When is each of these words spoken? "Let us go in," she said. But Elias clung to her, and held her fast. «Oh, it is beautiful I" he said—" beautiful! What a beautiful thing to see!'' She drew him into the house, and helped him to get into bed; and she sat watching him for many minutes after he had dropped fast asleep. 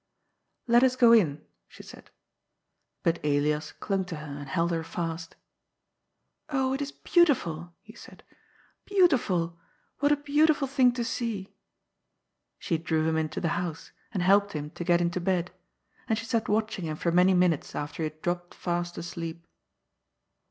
"Let 0.67 0.81
us 0.81 0.95
go 0.95 1.11
in," 1.13 1.45
she 1.67 1.83
said. 1.83 2.09
But 3.03 3.23
Elias 3.23 3.71
clung 3.71 4.03
to 4.05 4.15
her, 4.15 4.35
and 4.39 4.49
held 4.49 4.71
her 4.71 4.83
fast. 4.83 5.35
«Oh, 6.49 6.73
it 6.73 6.81
is 6.81 6.91
beautiful 6.91 7.59
I" 7.59 7.69
he 7.83 7.93
said—" 7.93 8.23
beautiful! 8.85 9.59
What 9.99 10.11
a 10.11 10.15
beautiful 10.17 10.67
thing 10.67 10.91
to 10.93 11.03
see!'' 11.03 11.53
She 12.57 12.79
drew 12.79 13.07
him 13.07 13.15
into 13.15 13.39
the 13.39 13.49
house, 13.49 13.91
and 14.11 14.23
helped 14.23 14.53
him 14.53 14.71
to 14.71 14.83
get 14.83 15.01
into 15.01 15.21
bed; 15.21 15.51
and 16.09 16.17
she 16.17 16.25
sat 16.25 16.49
watching 16.49 16.85
him 16.85 16.97
for 16.97 17.11
many 17.11 17.35
minutes 17.35 17.75
after 17.75 17.97
he 18.01 18.09
had 18.09 18.23
dropped 18.23 18.55
fast 18.55 18.97
asleep. 18.97 19.45